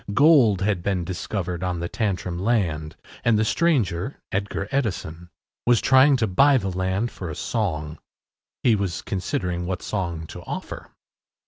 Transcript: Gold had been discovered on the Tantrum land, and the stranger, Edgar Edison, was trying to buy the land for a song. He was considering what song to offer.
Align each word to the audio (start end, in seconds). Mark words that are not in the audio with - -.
Gold 0.15 0.61
had 0.61 0.81
been 0.81 1.03
discovered 1.03 1.61
on 1.63 1.79
the 1.79 1.87
Tantrum 1.87 2.39
land, 2.39 2.95
and 3.23 3.37
the 3.37 3.45
stranger, 3.45 4.17
Edgar 4.31 4.67
Edison, 4.71 5.29
was 5.67 5.79
trying 5.79 6.17
to 6.17 6.25
buy 6.25 6.57
the 6.57 6.71
land 6.75 7.11
for 7.11 7.29
a 7.29 7.35
song. 7.35 7.99
He 8.63 8.75
was 8.75 9.03
considering 9.03 9.67
what 9.67 9.83
song 9.83 10.25
to 10.25 10.41
offer. 10.41 10.89